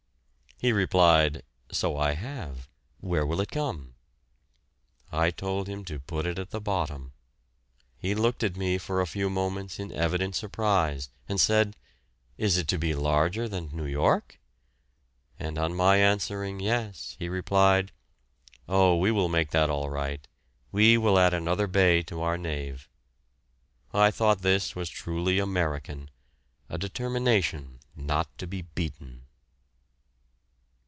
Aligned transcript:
He 0.63 0.71
replied, 0.71 1.41
"So 1.71 1.97
I 1.97 2.13
have; 2.13 2.69
where 2.99 3.25
will 3.25 3.41
it 3.41 3.49
come?" 3.49 3.95
I 5.11 5.31
told 5.31 5.67
him 5.67 5.83
to 5.85 5.99
put 5.99 6.27
it 6.27 6.37
at 6.37 6.51
the 6.51 6.61
bottom. 6.61 7.13
He 7.97 8.13
looked 8.13 8.43
at 8.43 8.55
me 8.55 8.77
for 8.77 9.01
a 9.01 9.07
few 9.07 9.27
moments 9.27 9.79
in 9.79 9.91
evident 9.91 10.35
surprise, 10.35 11.09
and 11.27 11.41
said, 11.41 11.75
"Is 12.37 12.59
it 12.59 12.67
to 12.67 12.77
be 12.77 12.93
larger 12.93 13.49
than 13.49 13.75
New 13.75 13.87
York?" 13.87 14.39
and 15.39 15.57
on 15.57 15.73
my 15.73 15.97
answering 15.97 16.59
"Yes" 16.59 17.15
he 17.17 17.27
replied, 17.27 17.91
"Oh, 18.69 18.95
we 18.95 19.09
will 19.09 19.29
make 19.29 19.49
that 19.49 19.71
all 19.71 19.89
right; 19.89 20.27
we 20.71 20.95
will 20.95 21.17
add 21.17 21.33
another 21.33 21.65
bay 21.65 22.03
to 22.03 22.21
our 22.21 22.37
nave." 22.37 22.87
I 23.95 24.11
thought 24.11 24.43
this 24.43 24.75
was 24.75 24.91
truly 24.91 25.39
American, 25.39 26.11
a 26.69 26.77
determination 26.77 27.79
not 27.95 28.37
to 28.37 28.45
be 28.45 28.61
beaten. 28.61 29.17